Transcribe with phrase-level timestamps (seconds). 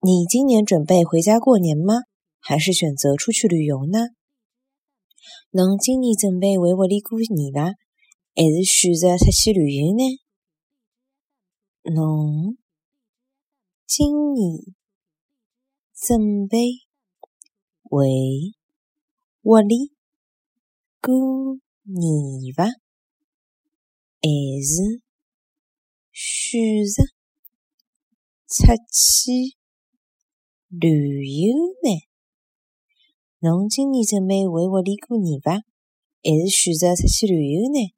[0.00, 1.94] 你今年准备回家过年吗？
[2.38, 3.98] 还是选择出去旅游呢？
[5.50, 7.74] 侬今年准备回屋里过年伐？
[8.36, 10.04] 还是选择出去旅游呢？
[11.82, 12.56] 侬
[13.88, 14.62] 今年
[15.92, 16.58] 准备
[17.82, 17.98] 回
[19.42, 19.92] 屋里
[21.00, 22.66] 过年伐？
[24.22, 24.30] 还
[24.62, 25.02] 是
[26.12, 27.02] 选择
[28.46, 28.62] 出
[28.92, 29.58] 去
[30.70, 32.02] 旅游呢？
[33.40, 35.62] 侬今年准备回屋里过年伐？
[36.22, 37.97] 还是选择出去旅游呢？